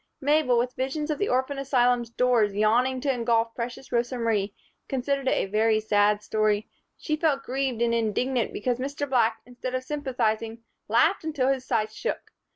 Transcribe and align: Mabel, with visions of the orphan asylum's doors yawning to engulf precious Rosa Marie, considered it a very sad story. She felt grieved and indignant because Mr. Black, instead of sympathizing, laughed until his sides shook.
Mabel, 0.19 0.57
with 0.57 0.73
visions 0.75 1.11
of 1.11 1.19
the 1.19 1.29
orphan 1.29 1.59
asylum's 1.59 2.09
doors 2.09 2.55
yawning 2.55 3.01
to 3.01 3.13
engulf 3.13 3.53
precious 3.53 3.91
Rosa 3.91 4.17
Marie, 4.17 4.55
considered 4.87 5.27
it 5.27 5.31
a 5.35 5.45
very 5.45 5.79
sad 5.79 6.23
story. 6.23 6.67
She 6.97 7.15
felt 7.15 7.43
grieved 7.43 7.83
and 7.83 7.93
indignant 7.93 8.51
because 8.51 8.79
Mr. 8.79 9.07
Black, 9.07 9.41
instead 9.45 9.75
of 9.75 9.83
sympathizing, 9.83 10.63
laughed 10.87 11.23
until 11.23 11.49
his 11.49 11.65
sides 11.67 11.95
shook. 11.95 12.31